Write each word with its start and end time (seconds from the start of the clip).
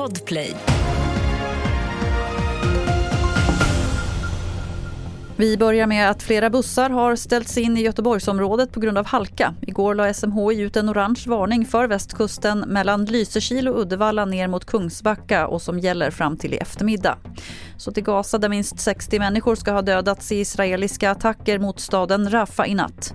Podplay. 0.00 0.54
Vi 5.36 5.56
börjar 5.56 5.86
med 5.86 6.10
att 6.10 6.22
flera 6.22 6.50
bussar 6.50 6.90
har 6.90 7.16
ställts 7.16 7.58
in 7.58 7.76
i 7.76 7.82
Göteborgsområdet 7.82 8.72
på 8.72 8.80
grund 8.80 8.98
av 8.98 9.06
halka. 9.06 9.54
Igår 9.62 9.94
la 9.94 10.14
SMHI 10.14 10.60
ut 10.60 10.76
en 10.76 10.90
orange 10.90 11.24
varning 11.26 11.66
för 11.66 11.86
västkusten 11.86 12.58
mellan 12.58 13.04
Lysekil 13.04 13.68
och 13.68 13.80
Uddevalla 13.80 14.24
ner 14.24 14.48
mot 14.48 14.64
Kungsbacka 14.64 15.46
och 15.46 15.62
som 15.62 15.78
gäller 15.78 16.10
fram 16.10 16.36
till 16.36 16.54
i 16.54 16.56
eftermiddag. 16.56 17.18
Så 17.76 17.92
till 17.92 18.04
Gaza 18.04 18.38
där 18.38 18.48
minst 18.48 18.80
60 18.80 19.18
människor 19.18 19.54
ska 19.54 19.72
ha 19.72 19.82
dödats 19.82 20.32
i 20.32 20.36
israeliska 20.40 21.10
attacker 21.10 21.58
mot 21.58 21.80
staden 21.80 22.30
Rafah 22.30 22.70
i 22.70 22.74
natt. 22.74 23.14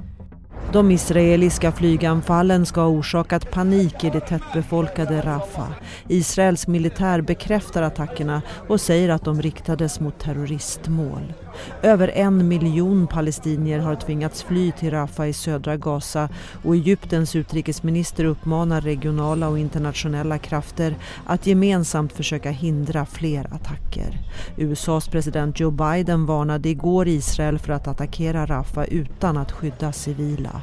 De 0.73 0.91
israeliska 0.91 1.71
flyganfallen 1.71 2.65
ska 2.65 2.81
ha 2.81 2.87
orsakat 2.87 3.51
panik 3.51 4.03
i 4.03 4.09
det 4.09 4.19
tättbefolkade 4.19 5.21
Rafah. 5.21 5.71
Israels 6.07 6.67
militär 6.67 7.21
bekräftar 7.21 7.81
attackerna 7.81 8.41
och 8.67 8.81
säger 8.81 9.09
att 9.09 9.25
de 9.25 9.41
riktades 9.41 9.99
mot 9.99 10.19
terroristmål. 10.19 11.33
Över 11.81 12.07
en 12.07 12.47
miljon 12.47 13.07
palestinier 13.07 13.79
har 13.79 13.95
tvingats 13.95 14.43
fly 14.43 14.71
till 14.71 14.91
Rafah 14.91 15.29
i 15.29 15.33
södra 15.33 15.77
Gaza 15.77 16.29
och 16.63 16.75
Egyptens 16.75 17.35
utrikesminister 17.35 18.25
uppmanar 18.25 18.81
regionala 18.81 19.49
och 19.49 19.59
internationella 19.59 20.37
krafter 20.37 20.95
att 21.25 21.47
gemensamt 21.47 22.13
försöka 22.13 22.51
hindra 22.51 23.05
fler 23.05 23.47
attacker. 23.53 24.19
USAs 24.57 25.07
president 25.07 25.59
Joe 25.59 25.71
Biden 25.71 26.25
varnade 26.25 26.69
igår 26.69 27.07
Israel 27.07 27.59
för 27.59 27.73
att 27.73 27.87
attackera 27.87 28.45
Rafah 28.45 28.85
utan 28.85 29.37
att 29.37 29.51
skydda 29.51 29.91
civila. 29.91 30.61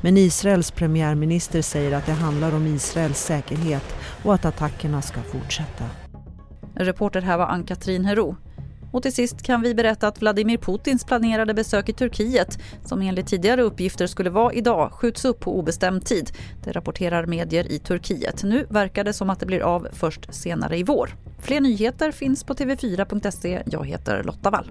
Men 0.00 0.16
Israels 0.16 0.70
premiärminister 0.70 1.62
säger 1.62 1.96
att 1.96 2.06
det 2.06 2.12
handlar 2.12 2.54
om 2.54 2.66
Israels 2.66 3.18
säkerhet 3.18 3.94
och 4.24 4.34
att 4.34 4.44
attackerna 4.44 5.02
ska 5.02 5.20
fortsätta. 5.22 5.84
Reporter 6.74 7.20
här 7.20 7.38
var 7.38 7.46
Ann-Katrin 7.46 8.04
Hero. 8.04 8.36
Och 8.92 9.02
till 9.02 9.12
sist 9.12 9.42
kan 9.42 9.62
vi 9.62 9.74
berätta 9.74 10.08
att 10.08 10.20
Vladimir 10.20 10.58
Putins 10.58 11.04
planerade 11.04 11.54
besök 11.54 11.88
i 11.88 11.92
Turkiet, 11.92 12.58
som 12.84 13.02
enligt 13.02 13.26
tidigare 13.26 13.62
uppgifter 13.62 14.06
skulle 14.06 14.30
vara 14.30 14.52
idag, 14.52 14.92
skjuts 14.92 15.24
upp 15.24 15.40
på 15.40 15.58
obestämd 15.58 16.04
tid. 16.04 16.30
Det 16.64 16.72
rapporterar 16.72 17.26
medier 17.26 17.72
i 17.72 17.78
Turkiet. 17.78 18.42
Nu 18.42 18.66
verkar 18.70 19.04
det 19.04 19.12
som 19.12 19.30
att 19.30 19.40
det 19.40 19.46
blir 19.46 19.60
av 19.60 19.88
först 19.92 20.34
senare 20.34 20.78
i 20.78 20.82
vår. 20.82 21.16
Fler 21.38 21.60
nyheter 21.60 22.12
finns 22.12 22.44
på 22.44 22.54
tv4.se. 22.54 23.62
Jag 23.66 23.86
heter 23.86 24.22
Lotta 24.22 24.50
Wall. 24.50 24.70